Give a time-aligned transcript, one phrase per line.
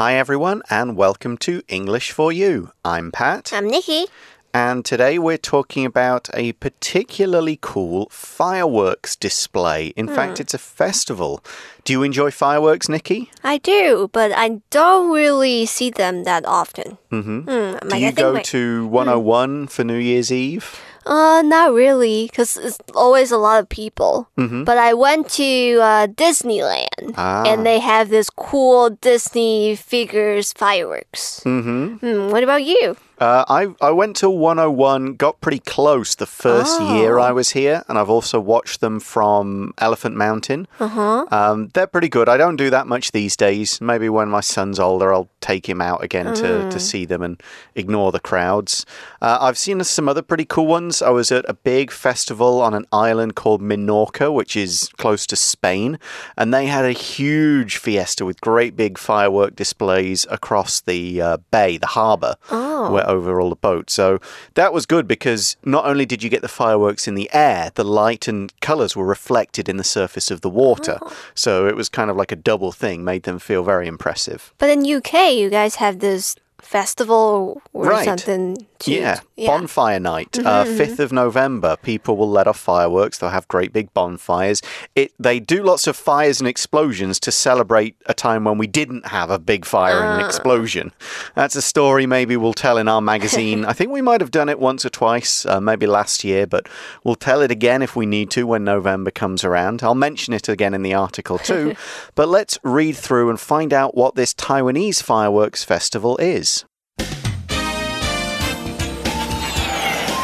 [0.00, 2.70] Hi, everyone, and welcome to English for You.
[2.86, 3.52] I'm Pat.
[3.52, 4.06] I'm Nikki.
[4.54, 9.88] And today we're talking about a particularly cool fireworks display.
[9.96, 10.14] In Hmm.
[10.14, 11.44] fact, it's a festival.
[11.84, 13.30] Do you enjoy fireworks, Nikki?
[13.44, 16.96] I do, but I don't really see them that often.
[17.12, 17.40] Mm-hmm.
[17.40, 20.80] Hmm, Do like, I you go my- to 101 for New Year's Eve?
[21.06, 24.28] Uh, not really, because it's always a lot of people.
[24.38, 24.64] Mm-hmm.
[24.64, 27.44] But I went to uh, Disneyland, Ah.
[27.46, 31.40] and they have this cool Disney figures fireworks.
[31.44, 31.86] Mm-hmm.
[32.04, 32.96] Hmm, what about you?
[33.20, 36.96] Uh, I, I went to 101, got pretty close the first Oh.
[36.96, 40.66] year I was here, and I've also watched them from Elephant Mountain.
[40.80, 41.26] Uh huh.
[41.30, 42.30] Um, they're pretty good.
[42.30, 43.78] I don't do that much these days.
[43.80, 47.42] Maybe when my son's older, I'll take him out again to, to see them and
[47.74, 48.86] ignore the crowds.
[49.20, 51.02] Uh, I've seen some other pretty cool ones.
[51.02, 55.36] I was at a big festival on an island called Minorca, which is close to
[55.36, 55.98] Spain,
[56.36, 61.76] and they had a huge fiesta with great big firework displays across the uh, bay,
[61.78, 62.92] the harbour, Oh.
[62.92, 63.92] where over all the boats.
[63.92, 64.20] So
[64.54, 67.84] that was good because not only did you get the fireworks in the air, the
[67.84, 70.98] light and colours were reflected in the surface of the water.
[71.02, 71.12] Oh.
[71.34, 74.52] So it was kind of like a double thing, made them feel very impressive.
[74.58, 78.04] But in UK, you guys have this festival or Right.
[78.04, 78.66] something.
[78.80, 81.76] To, Yeah, bonfire night, uh, Mm-hmm, 5th of November.
[81.82, 83.18] People will let off fireworks.
[83.18, 84.62] They'll have great big bonfires.
[84.96, 89.06] It They do lots of fires and explosions to celebrate a time when we didn't
[89.08, 90.26] have a big fire and an Ah.
[90.26, 90.92] explosion.
[91.34, 93.64] That's a story maybe we'll tell in our magazine.
[93.70, 96.66] I think we might have done it once or twice, uh, maybe last year, but
[97.04, 99.82] we'll tell it again if we need to when November comes around.
[99.82, 101.74] I'll mention it again in the article too.
[102.14, 106.49] but let's read through and find out what this Taiwanese fireworks festival is.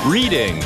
[0.08, 0.60] Reading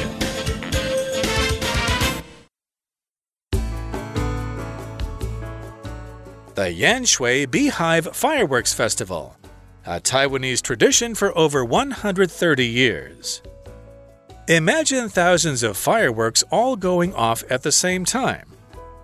[6.55, 9.39] The Yanshui Beehive Fireworks Festival,
[9.87, 13.41] a Taiwanese tradition for over 130 years.
[14.47, 18.47] Imagine thousands of fireworks all going off at the same time.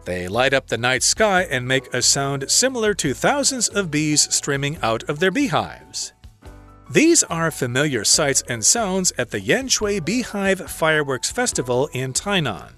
[0.04, 4.32] They light up the night sky and make a sound similar to thousands of bees
[4.34, 6.12] streaming out of their beehives.
[6.88, 12.74] These are familiar sights and sounds at the Yanshui Beehive Fireworks Festival in Tainan.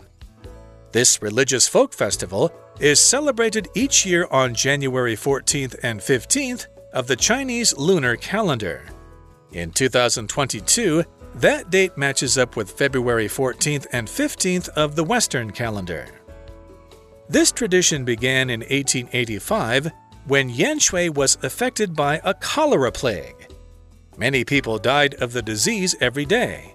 [0.92, 7.16] This religious folk festival is celebrated each year on January 14th and 15th of the
[7.16, 8.82] Chinese lunar calendar.
[9.52, 11.04] In 2022,
[11.34, 16.06] that date matches up with February 14th and 15th of the Western calendar.
[17.28, 19.90] This tradition began in 1885
[20.26, 23.37] when Yanshui was affected by a cholera plague.
[24.18, 26.74] Many people died of the disease every day.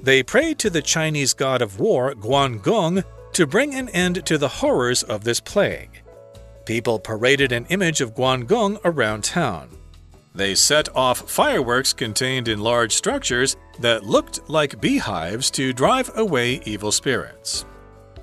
[0.00, 3.04] They prayed to the Chinese god of war, Guangong,
[3.34, 6.02] to bring an end to the horrors of this plague.
[6.64, 9.68] People paraded an image of Guangong around town.
[10.34, 16.62] They set off fireworks contained in large structures that looked like beehives to drive away
[16.64, 17.66] evil spirits.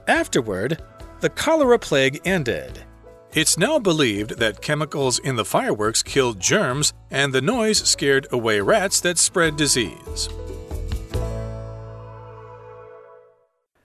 [0.07, 0.81] Afterward,
[1.19, 2.83] the cholera plague ended.
[3.35, 8.61] It's now believed that chemicals in the fireworks killed germs and the noise scared away
[8.61, 10.29] rats that spread disease.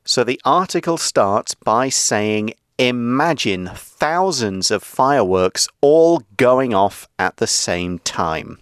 [0.04, 7.48] So the article starts by saying, Imagine thousands of fireworks all going off at the
[7.48, 8.60] same time.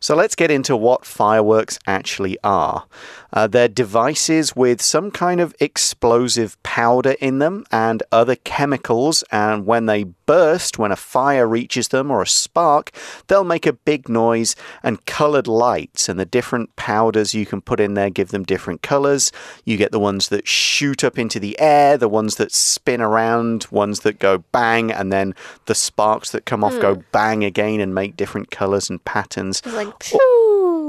[0.00, 2.86] So let's get into what fireworks actually are.
[3.34, 9.66] Uh, they're devices with some kind of explosive powder in them and other chemicals, and
[9.66, 12.90] when they burst, when a fire reaches them or a spark,
[13.26, 16.08] they'll make a big noise and colored lights.
[16.08, 19.32] And the different powders you can put in there give them different colors.
[19.64, 23.66] You get the ones that shoot up into the air, the ones that spin around,
[23.70, 25.34] ones that go bang, and then
[25.66, 29.64] the sparks that come off go bang again and make different colors and patterns.
[29.66, 30.43] Like, phew.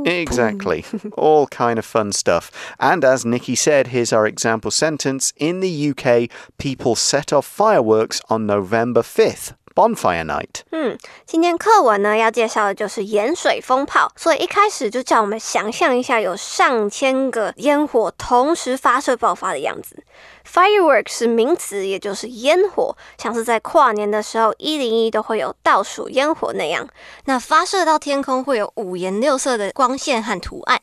[0.05, 0.85] Exactly.
[1.17, 2.51] All kind of fun stuff.
[2.79, 5.33] And as Nikki said, here's our example sentence.
[5.37, 10.61] In the UK, people set off fireworks on November 5th, bonfire night.
[10.71, 20.01] 嗯，今天课文呢要介绍的就是盐水风炮，所以一开始就叫我们想象一下有上千个烟火同时发射爆发的样子。
[20.49, 26.87] Firework 是名词，也就是烟火，像是在跨年的时候，一零一都会有倒数烟火那样。
[27.25, 30.79] 那发射到天空会有五颜六色的光线和图案。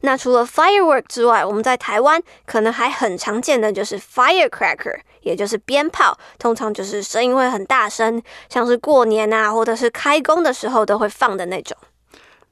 [0.00, 11.76] 那除了 firework 之外，我们在台湾可能还很常见的就是 firecracker，也就是鞭炮，通常就是声音会很大声，像是过年啊，或者是开工的时候都会放的那种。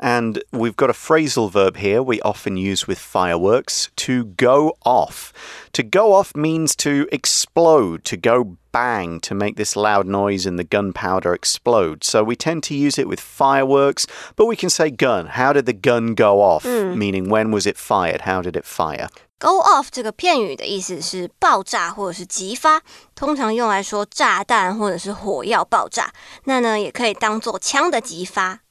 [0.05, 5.33] And we've got a phrasal verb here we often use with fireworks to go off.
[5.75, 10.59] To go off means to explode, to go bang, to make this loud noise and
[10.59, 12.03] the gunpowder explode.
[12.03, 14.05] So we tend to use it with fireworks,
[14.35, 15.27] but we can say gun.
[15.27, 16.65] How did the gun go off?
[16.65, 16.97] Mm.
[16.97, 18.23] Meaning when was it fired?
[18.23, 19.09] How did it fire?
[19.39, 22.81] Go off 这个片语的意思是爆炸或者是击发，
[23.15, 26.13] 通常用来说炸弹或者是火药爆炸。
[26.45, 28.62] 那呢，也可以当做枪的击发。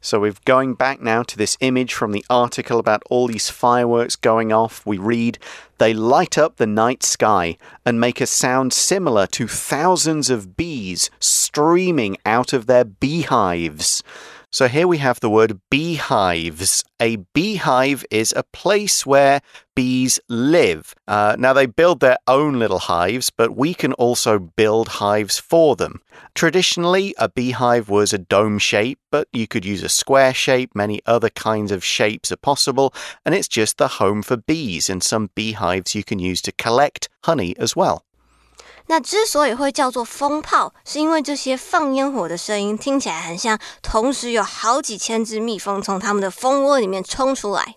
[0.00, 4.14] So we're going back now to this image from the article about all these fireworks
[4.14, 4.86] going off.
[4.86, 5.38] We read,
[5.78, 11.10] They light up the night sky and make a sound similar to thousands of bees
[11.18, 14.04] streaming out of their beehives.
[14.50, 16.82] So here we have the word beehives.
[17.00, 19.42] A beehive is a place where
[19.76, 20.94] bees live.
[21.06, 25.76] Uh, now, they build their own little hives, but we can also build hives for
[25.76, 26.00] them.
[26.34, 30.74] Traditionally, a beehive was a dome shape, but you could use a square shape.
[30.74, 32.94] Many other kinds of shapes are possible,
[33.26, 34.88] and it's just the home for bees.
[34.88, 38.02] And some beehives you can use to collect honey as well.
[38.88, 47.76] 那之所以会叫做风炮，是因为这些放烟火的声音听起来很像，同时有好几千只蜜蜂从它们的蜂窝里面冲出来。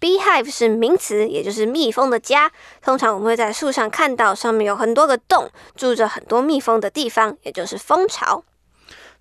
[0.00, 2.52] Beehive 是名词，也就是蜜蜂的家。
[2.82, 8.44] 通常我们会在树上看到上面有很多个洞，住着很多蜜蜂的地方，也就是蜂巢。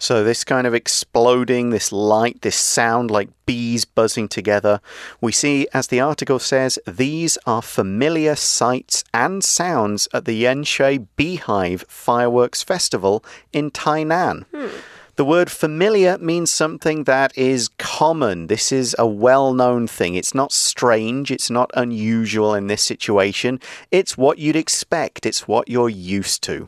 [0.04, 4.82] So, this kind of exploding, this light, this sound like bees buzzing together,
[5.22, 11.08] we see, as the article says, these are familiar sights and sounds at the Yanshui
[11.16, 13.24] Beehive Fireworks Festival
[13.54, 14.44] in Tainan.
[14.54, 14.76] Hmm.
[15.16, 18.48] The word familiar means something that is common.
[18.48, 20.16] This is a well known thing.
[20.16, 21.32] It's not strange.
[21.32, 23.58] It's not unusual in this situation.
[23.90, 25.26] It's what you'd expect.
[25.26, 26.68] It's what you're used to.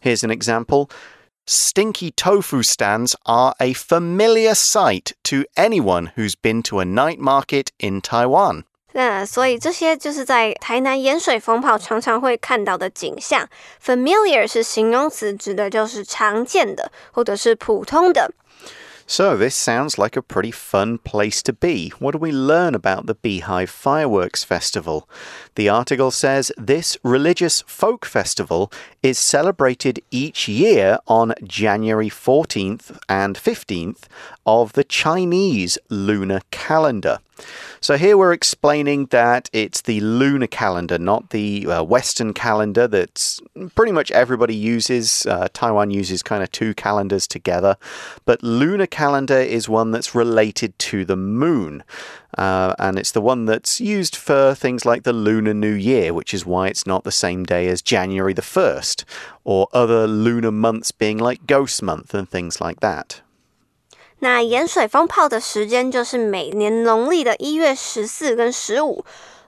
[0.00, 0.90] Here's an example
[1.50, 7.70] stinky tofu stands are a familiar sight to anyone who's been to a night market
[7.78, 8.62] in Taiwan.
[8.92, 13.48] 那所以这些就是在台南盐水蜂炮常常会看到的景象。
[13.84, 18.32] Familiar 是形容词，指的就是常见的或者是普通的。
[19.10, 21.88] So, this sounds like a pretty fun place to be.
[21.98, 25.08] What do we learn about the Beehive Fireworks Festival?
[25.56, 28.70] The article says this religious folk festival
[29.02, 34.04] is celebrated each year on January 14th and 15th
[34.46, 37.18] of the Chinese lunar calendar.
[37.80, 43.40] So, here we're explaining that it's the lunar calendar, not the uh, Western calendar that
[43.74, 45.26] pretty much everybody uses.
[45.26, 47.76] Uh, Taiwan uses kind of two calendars together.
[48.24, 51.82] But lunar calendar is one that's related to the moon.
[52.36, 56.32] Uh, and it's the one that's used for things like the Lunar New Year, which
[56.32, 59.04] is why it's not the same day as January the 1st,
[59.44, 63.20] or other lunar months being like Ghost Month and things like that.
[64.20, 69.04] 那盐水风炮的时间就是每年农历的一月十四跟十五。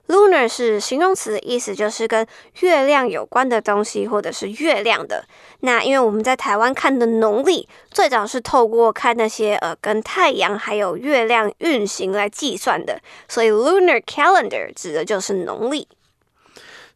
[0.08, 2.26] Lunar 是形容词，意思就是跟
[2.60, 5.24] 月亮有关的东西，或者是月亮的。
[5.60, 15.86] 那因为我们在台湾看的农历，最早是透过看那些呃跟太阳还有月亮运行来计算的，所以 Lunar Calendar 指的就是农历。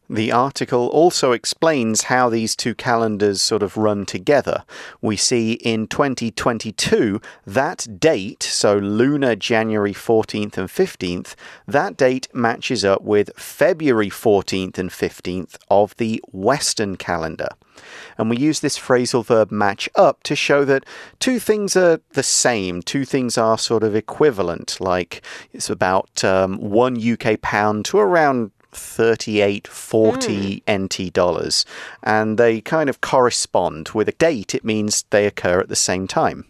[0.09, 4.63] The article also explains how these two calendars sort of run together.
[5.01, 11.35] We see in 2022 that date, so lunar January 14th and 15th,
[11.67, 17.49] that date matches up with February 14th and 15th of the Western calendar.
[18.17, 20.85] And we use this phrasal verb match up to show that
[21.19, 25.21] two things are the same, two things are sort of equivalent, like
[25.53, 31.64] it's about um, one UK pound to around 38, 40 NT dollars.
[32.02, 33.90] And they kind of correspond.
[33.92, 36.44] With a date, it means they occur at the same time.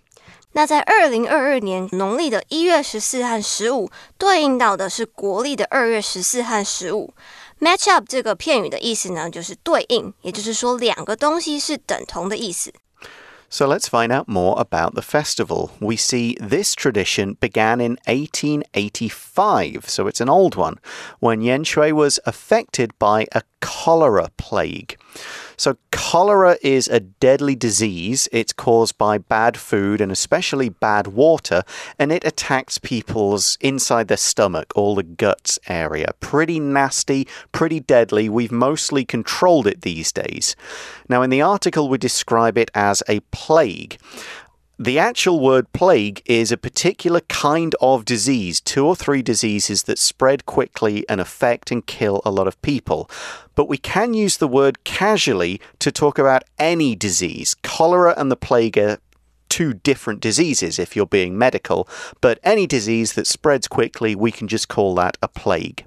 [0.54, 7.14] 那在二零二二年农历的一月十四和十五，对应到的是国历的二月十四和十五。
[7.58, 12.72] Match up 这个片语的意思呢，就是对应，也就是说两个东西是等同的意思。
[13.49, 15.71] So let's find out more about the festival.
[15.79, 20.79] We see this tradition began in 1885, so it's an old one,
[21.19, 24.97] when Yanshui was affected by a cholera plague.
[25.59, 28.29] So, cholera is a deadly disease.
[28.31, 31.63] It's caused by bad food and especially bad water,
[31.97, 36.11] and it attacks people's inside their stomach, all the guts area.
[36.19, 38.29] Pretty nasty, pretty deadly.
[38.29, 40.55] We've mostly controlled it these days.
[41.09, 43.97] Now, in the article, we describe it as a plague.
[44.79, 49.97] The actual word plague is a particular kind of disease, two or three diseases that
[49.97, 53.09] spread quickly and affect and kill a lot of people.
[53.55, 57.55] But we can use the word casually to talk about any disease.
[57.63, 58.99] Cholera and the plague are
[59.49, 61.89] two different diseases if you're being medical,
[62.21, 65.86] but any disease that spreads quickly, we can just call that a plague.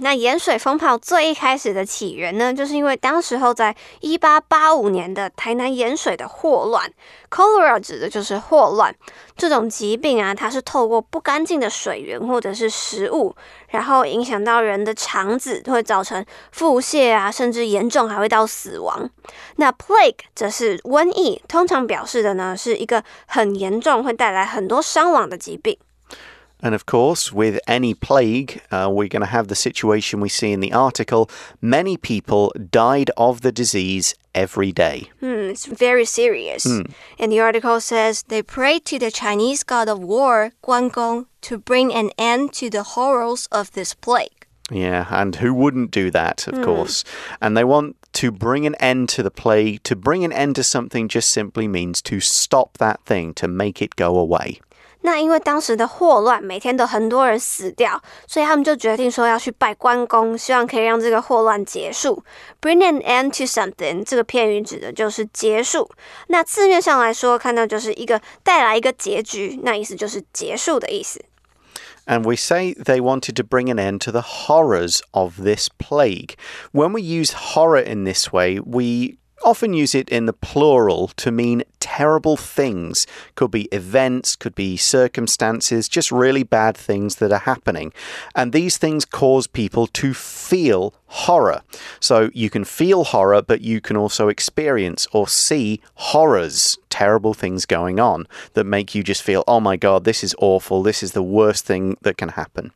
[0.00, 6.88] 那盐水风炮最一开始的起源呢，就是因为当时候在一八八五年的台南盐水的霍乱
[7.28, 8.94] ，cholera 指的就是霍乱
[9.36, 13.34] 这种疾病啊，它是透过不干净的水源或者是食物，
[13.70, 19.10] 然后影响到人的肠子，会造成腹泻啊，甚至严重还会到死亡。
[19.56, 25.76] 那 plague 则是瘟疫，通常表示的呢是一个很严重，会带来很多伤亡的疾病。
[26.60, 30.60] And of course, with any plague, uh, we're going to have the situation we see in
[30.60, 31.30] the article.
[31.60, 35.10] Many people died of the disease every day.
[35.20, 36.66] Hmm, it's very serious.
[36.66, 41.58] And the article says they prayed to the Chinese god of war, Guan Gong, to
[41.58, 44.46] bring an end to the horrors of this plague.
[44.70, 47.02] Yeah, and who wouldn't do that, of course?
[47.40, 49.82] And they want to bring an end to the plague.
[49.84, 53.80] To bring an end to something just simply means to stop that thing, to make
[53.80, 54.60] it go away.
[55.01, 62.23] 那因为当时的霍乱，每天都很多人死掉，所以他们就决定说要去拜关公，希望可以让这个霍乱结束。
[62.61, 65.89] Bring an end to something 这个片语指的就是结束。
[66.27, 71.21] 那字面上来说，看到就是一个带来一个结局，那意思就是结束的意思。
[72.05, 76.35] And we say they wanted to bring an end to the horrors of this plague.
[76.71, 81.30] When we use horror in this way, we often use it in the plural to
[81.30, 83.06] mean terrible things.
[83.34, 87.92] Could be events, could be circumstances, just really bad things that are happening.
[88.34, 91.62] And these things cause people to feel horror.
[92.00, 97.66] So you can feel horror, but you can also experience or see horrors, terrible things
[97.66, 100.82] going on that make you just feel, oh my God, this is awful.
[100.82, 102.72] This is the worst thing that can happen.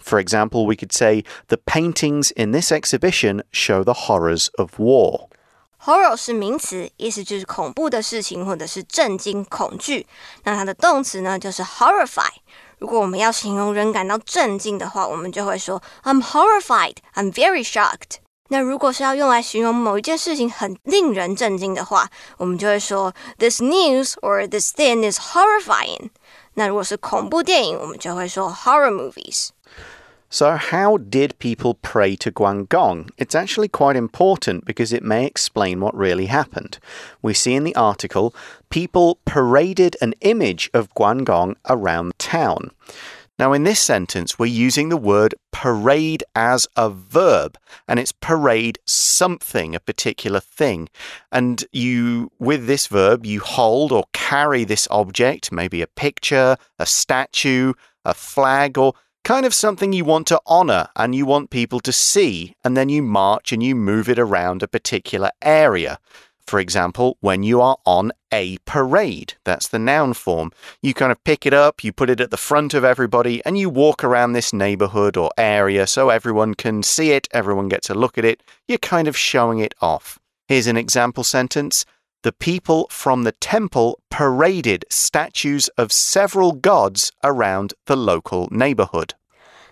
[0.00, 5.28] For example, we could say the paintings in this exhibition show the horrors of war.
[5.86, 10.04] Horror 是名词，意思就是恐怖的事情或者是震惊、恐惧。
[10.42, 12.26] 那它的动词呢，就是 horrify。
[12.78, 18.16] 如果我们要形容人感到震惊的话，我们就会说 I'm horrified, I'm very shocked。
[18.48, 26.10] 那如果是要用来形容某一件事情很令人震惊的话，我们就会说 This news or this thing is horrifying。
[26.54, 29.50] 那如果是恐怖电影，我们就会说 horror movies。
[30.36, 33.08] So, how did people pray to Guangong?
[33.16, 36.78] It's actually quite important because it may explain what really happened.
[37.22, 38.34] We see in the article
[38.68, 42.72] people paraded an image of Guangong around town.
[43.38, 47.56] Now, in this sentence, we're using the word parade as a verb,
[47.88, 50.90] and it's parade something, a particular thing.
[51.32, 56.84] And you, with this verb, you hold or carry this object, maybe a picture, a
[56.84, 57.72] statue,
[58.04, 58.92] a flag, or
[59.26, 62.88] kind of something you want to honor and you want people to see, and then
[62.88, 65.98] you march and you move it around a particular area.
[66.46, 70.52] For example, when you are on a parade, that's the noun form.
[70.80, 73.58] You kind of pick it up, you put it at the front of everybody, and
[73.58, 77.94] you walk around this neighborhood or area so everyone can see it, everyone gets a
[77.94, 78.44] look at it.
[78.68, 80.20] You're kind of showing it off.
[80.46, 81.84] Here's an example sentence
[82.25, 89.11] The people from the temple paraded statues of several gods around the local neighborhood.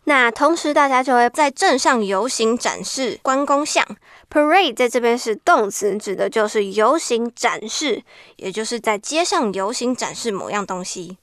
[0.05, 3.85] 那同时，大家就会在镇上游行展示关公像。
[4.31, 8.01] Parade 在这边是动词，指的就是游行展示，
[8.37, 11.19] 也就是在街上游行展示某样东西。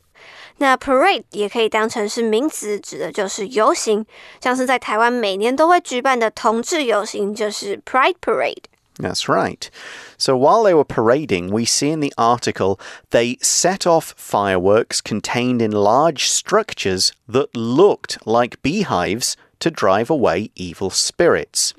[0.59, 4.07] 那 parade 也可以当成是名词，指的就是游行，
[4.41, 8.65] 像是在台湾每年都会举办的同志游行，就是 Pride Parade。
[8.98, 9.70] That's right.
[10.18, 12.80] So while they were parading, we see in the article
[13.10, 20.52] they set off fireworks contained in large structures that looked like beehives to drive away
[20.56, 21.74] evil spirits.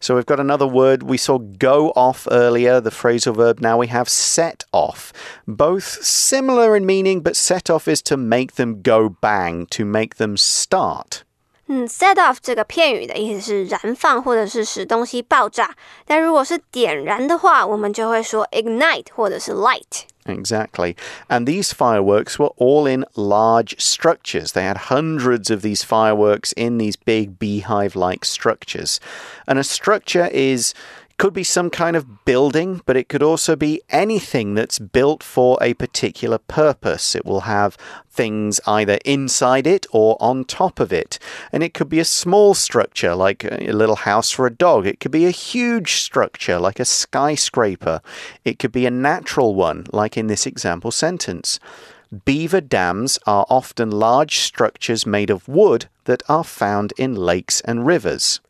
[0.00, 1.02] So we've got another word.
[1.02, 3.60] We saw go off earlier, the phrasal verb.
[3.60, 5.14] Now we have set off.
[5.48, 10.16] Both similar in meaning, but set off is to make them go bang, to make
[10.16, 11.23] them start.
[11.67, 20.05] 嗯，set off 这个片语的意思是燃放或者是使东西爆炸，但如果是点燃的话，我们就会说 ignite 或者是 light。
[20.25, 20.95] Exactly.
[21.27, 24.51] And these fireworks were all in large structures.
[24.53, 28.97] They had hundreds of these fireworks in these big beehive like structures.
[29.45, 30.73] And a structure is.
[31.16, 35.56] could be some kind of building, but it could also be anything that's built for
[35.60, 37.14] a particular purpose.
[37.14, 37.76] It will have
[38.10, 41.20] things either inside it or on top of it.
[41.52, 44.86] And it could be a small structure, like a little house for a dog.
[44.86, 48.00] It could be a huge structure, like a skyscraper.
[48.44, 51.60] It could be a natural one, like in this example sentence.
[52.24, 57.86] Beaver dams are often large structures made of wood that are found in lakes and
[57.86, 58.40] rivers.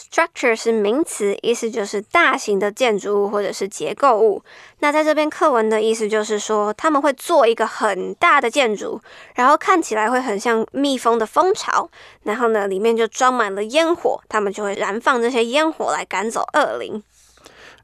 [0.00, 4.42] Structure 是名词，意思就是大型的建筑物或者是结构物。
[4.78, 8.98] 那在这篇课文的意思就是说，他们会做一个很大的建筑，
[9.34, 11.90] 然后看起来会很像蜜蜂的蜂巢，
[12.22, 17.02] 然后呢，里面就装满了烟火，他们就会燃放这些烟火来赶走恶灵。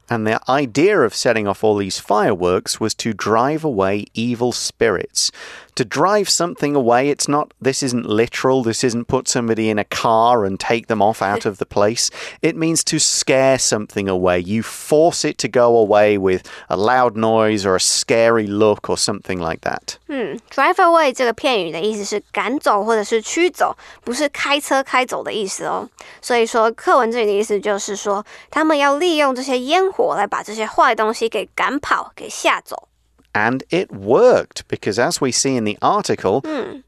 [0.10, 5.32] And the idea of setting off all these fireworks was to drive away evil spirits.
[5.76, 9.86] To drive something away, it's not, this isn't literal, this isn't put somebody in a
[9.86, 12.12] car and take them off out of the place.
[12.42, 14.40] It means to scare something away.
[14.40, 18.98] You force it to go away with a loud noise or a scary look or
[18.98, 19.96] something like that.
[20.10, 25.88] 嗯，drive away 这个片语的意思是赶走或者是驱走，不是开车开走的意思哦。
[26.22, 32.88] 所以说，课文这里的意思就是说，他们要利用这些烟火 来把这些坏东西给赶跑、给吓走。
[33.34, 36.42] And it worked because, as we see in the article,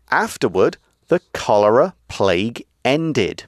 [0.10, 0.74] afterward,
[1.08, 3.46] the cholera plague ended.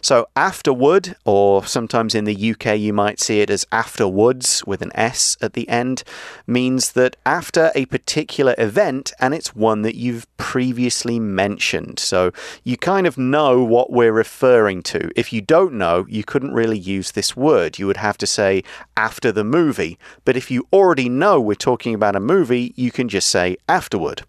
[0.00, 4.92] So, afterward, or sometimes in the UK you might see it as afterwards with an
[4.94, 6.04] S at the end,
[6.46, 11.98] means that after a particular event and it's one that you've previously mentioned.
[11.98, 12.32] So,
[12.62, 15.10] you kind of know what we're referring to.
[15.16, 17.78] If you don't know, you couldn't really use this word.
[17.78, 18.62] You would have to say
[18.96, 19.98] after the movie.
[20.24, 24.22] But if you already know we're talking about a movie, you can just say afterward.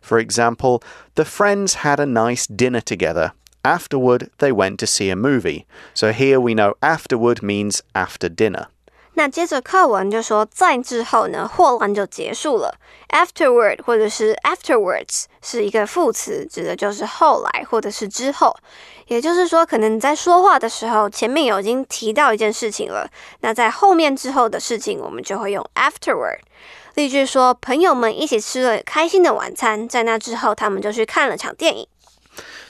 [0.00, 0.82] For example,
[1.14, 3.32] the friends had a nice dinner together.
[3.63, 5.65] Afterward, they went to see a movie.
[5.93, 8.67] So here we know afterward means after dinner.
[9.15, 12.79] 那接着课文就说，在之后呢，霍乱就结束了。
[13.09, 18.55] Afterward 或者是 afterwards 是一个副词，指的就是后来或者是之后。
[19.07, 23.09] 也就是说，可能你在说话的时候，前面有已经提到一件事情了，
[23.41, 26.39] 那在后面之后的事情，我们就会用 afterward。
[26.93, 31.87] 例句说，朋友们一起吃了开心的晚餐，在那之后，他们就去看了场电影。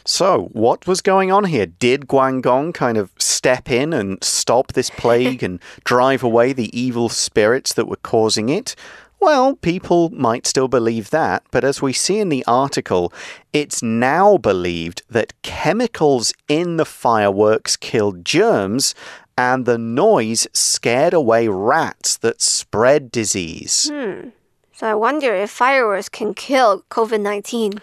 [0.07, 1.67] So, what was going on here?
[1.67, 7.09] Did Guangong kind of step in and stop this plague and drive away the evil
[7.09, 8.77] spirits that were causing it?
[9.21, 13.11] Well, people might still believe that, but as we see in the article,
[13.55, 18.95] it's now believed that chemicals in the fireworks killed germs
[19.39, 23.91] and the noise scared away rats that spread disease.
[23.91, 24.29] Hmm.
[24.75, 27.81] So I wonder if fireworks can kill COVID nineteen.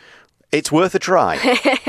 [0.51, 1.38] It's worth a try.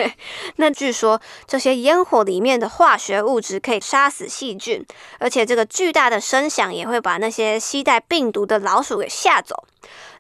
[0.57, 4.87] 那据说这些烟火里面的化学物质可以杀死细菌，
[5.19, 9.65] 而且这个巨大的声响也会把那些携带病毒的老鼠给吓走。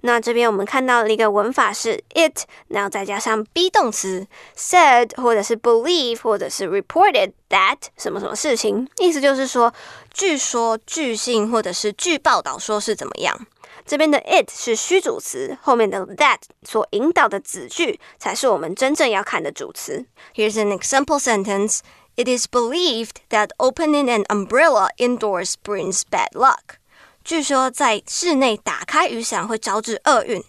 [0.01, 9.73] 那这边我们看到了一个文法是 it，然后再加上 be 动词 said，或者是 believe，或者是 reported that 什么什么事情，意思就是说，
[10.13, 13.47] 据说、据信或者是据报道说是怎么样。
[13.86, 20.06] 这边的 it 是虚主词，后面的 that 所引导的子句才是我们真正要看的主词。
[20.36, 21.80] Here's an example sentence.
[22.16, 26.78] It is believed that opening an umbrella indoors brings bad luck.
[27.24, 30.44] 据说在室内打开雨伞会招致厄运。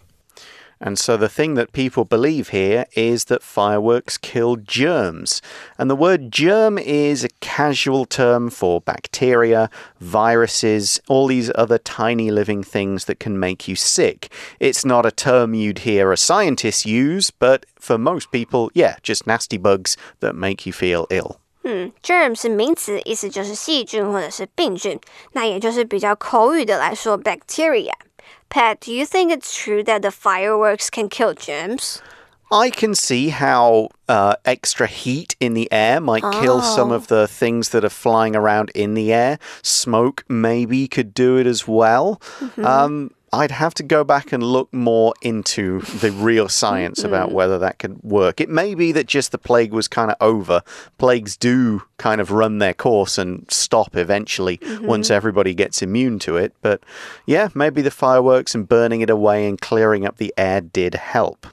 [0.83, 5.43] And so the thing that people believe here is that fireworks kill germs.
[5.77, 12.31] And the word germ is a casual term for bacteria, viruses, all these other tiny
[12.31, 14.31] living things that can make you sick.
[14.61, 19.27] It's not a term you'd hear a scientist use, but for most people, yeah, just
[19.27, 21.41] nasty bugs that make you feel ill.
[21.64, 24.99] 嗯，germ 是名词，意思就是细菌或者是病菌。
[25.33, 27.93] 那也就是比较口语的来说，bacteria。
[28.54, 32.04] Pat, do you think it's true that the fireworks can kill germs?
[32.52, 37.28] I can see how uh, extra heat in the air might kill some of the
[37.28, 39.39] things that are flying around in the air.
[39.63, 42.22] Smoke maybe could do it as well.
[42.63, 47.08] Um, I'd have to go back and look more into the real science mm-hmm.
[47.08, 48.39] about whether that could work.
[48.39, 50.62] It may be that just the plague was kind of over.
[51.00, 54.86] Plagues do kind of run their course and stop eventually mm-hmm.
[54.86, 56.54] once everybody gets immune to it.
[56.62, 56.84] But
[57.26, 61.48] yeah, maybe the fireworks and burning it away and clearing up the air did help.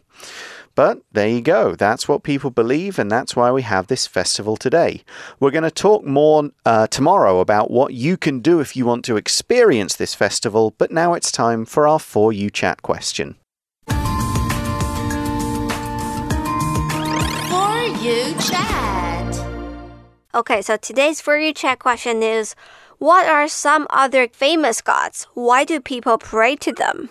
[0.75, 1.75] But there you go.
[1.75, 5.03] That's what people believe, and that's why we have this festival today.
[5.39, 9.05] We're going to talk more uh, tomorrow about what you can do if you want
[9.07, 13.37] to experience this festival, but now it's time for our For You Chat question.
[13.87, 13.97] For
[18.01, 19.45] you chat.
[20.33, 22.55] Okay, so today's for you chat question is
[22.99, 25.27] What are some other famous gods?
[25.35, 27.11] Why do people pray to them?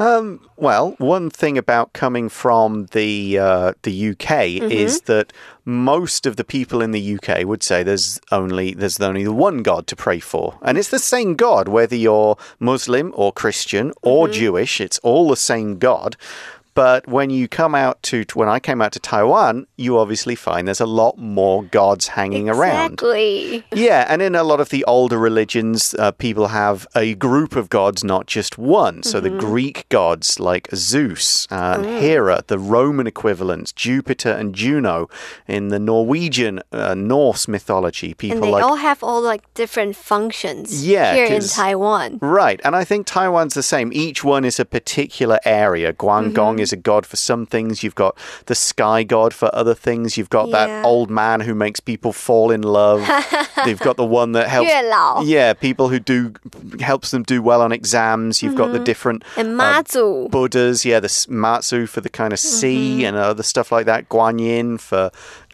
[0.00, 5.30] Um, well, one thing about coming from the uh, the UK is that
[5.66, 9.62] most of the people in the UK would say there's only there's only the one
[9.62, 14.26] God to pray for, and it's the same God whether you're Muslim or Christian or
[14.26, 14.80] Jewish.
[14.80, 16.16] It's all the same God.
[16.80, 20.66] But when you come out to, when I came out to Taiwan, you obviously find
[20.66, 22.94] there's a lot more gods hanging around.
[22.94, 23.62] Exactly.
[23.74, 27.68] Yeah, and in a lot of the older religions, uh, people have a group of
[27.68, 29.02] gods, not just one.
[29.02, 35.10] So the Greek gods like Zeus and Hera, the Roman equivalents, Jupiter and Juno.
[35.46, 39.96] In the Norwegian, uh, Norse mythology, people And they like all have all like different
[39.96, 42.20] functions Yeah, here in Taiwan.
[42.22, 43.92] Right, and I think Taiwan's the same.
[43.92, 45.92] Each one is a particular area.
[45.92, 46.60] Guangong Mm-hmm.
[46.60, 47.82] is a god for some things.
[47.82, 50.16] You've got the sky god for other things.
[50.16, 50.66] You've got Yeah.
[50.66, 53.00] that old man who makes people fall in love.
[53.64, 54.70] They've got the one that helps.
[55.28, 56.32] Yeah, people who do
[56.80, 58.42] helps them do well on exams.
[58.42, 59.40] You've got the different Mm-hmm.
[59.40, 60.30] and Mazu.
[60.30, 60.84] Buddhas.
[60.84, 63.04] Yeah, the Matsu for the kind of sea Mm-hmm.
[63.06, 64.08] and other stuff like that.
[64.08, 65.10] Guanyin for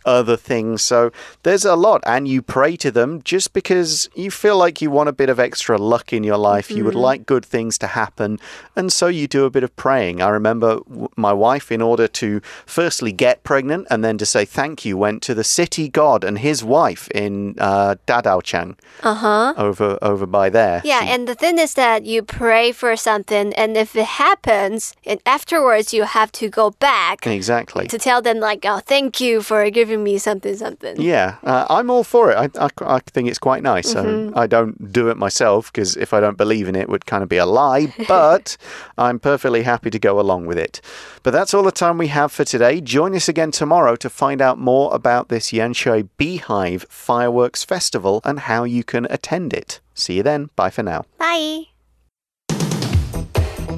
[0.06, 0.82] other things.
[0.82, 1.10] So
[1.42, 5.08] there's a lot, and you pray to them just because you feel like you want
[5.08, 6.70] a bit of extra luck in your life.
[6.70, 7.10] You would Mm-hmm.
[7.12, 8.38] like good things to happen,
[8.76, 10.22] and so you do a bit of praying.
[10.22, 14.44] I remember w- my wife, in order to firstly get pregnant and then to say
[14.46, 19.54] thank you, went to the city god and his wife in uh, Dadaocheng Uh huh.
[19.56, 20.80] over over by there.
[20.84, 24.94] Yeah, She- and the thing is that you pray for something, and if it happens,
[25.04, 27.86] and afterwards you have to go back exactly.
[27.88, 31.90] to tell them like, "Oh, thank you for giving me something, something." Yeah, uh, I'm
[31.90, 32.36] all for it.
[32.36, 33.92] I, I, I think it's quite nice.
[33.92, 34.32] Mm-hmm.
[34.34, 37.06] So I don't do it myself because if I don't believe in it, it would
[37.06, 37.92] kind of be a lie.
[38.08, 38.56] But
[38.96, 40.80] I'm perfectly happy to go along with it.
[41.22, 42.80] But that's all the time we have for today.
[42.80, 48.40] Join us again tomorrow to find out more about this Yanshui Beehive Fireworks Festival and
[48.40, 49.80] how you can attend it.
[49.94, 50.50] See you then.
[50.54, 51.04] Bye for now.
[51.18, 51.64] Bye.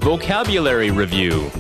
[0.00, 1.50] Vocabulary Review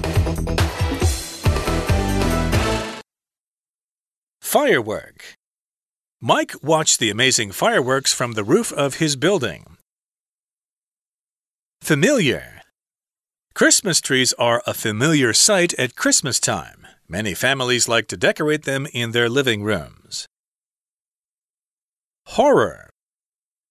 [4.48, 5.36] Firework.
[6.22, 9.76] Mike watched the amazing fireworks from the roof of his building.
[11.82, 12.62] Familiar.
[13.52, 16.86] Christmas trees are a familiar sight at Christmas time.
[17.06, 20.26] Many families like to decorate them in their living rooms.
[22.28, 22.88] Horror.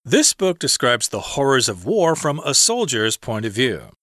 [0.05, 3.93] This book describes the horrors of war from a soldier's point of view.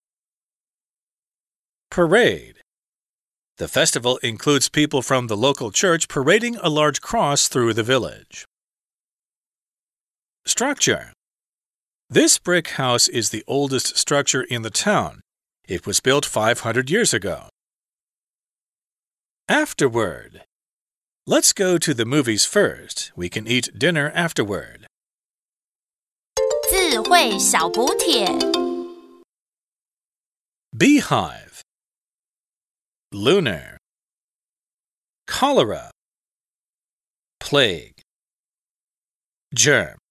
[1.89, 2.54] Parade.
[3.58, 8.46] The festival includes people from the local church parading a large cross through the village.
[10.46, 11.14] Structure
[12.10, 15.22] This brick house is the oldest structure in the town.
[15.68, 17.50] It was built 500 years ago.
[19.48, 20.42] Afterward
[21.28, 23.12] Let's go to the movies first.
[23.16, 24.88] We can eat dinner afterward.
[26.72, 28.26] 智慧小补帖。
[30.76, 31.43] Beehive
[33.15, 33.79] Lunar.
[35.29, 35.89] Cholera.
[37.39, 38.03] Plague.
[39.55, 40.04] Germ